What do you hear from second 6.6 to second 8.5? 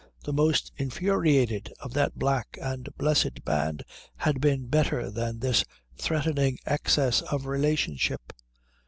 excess of relationship.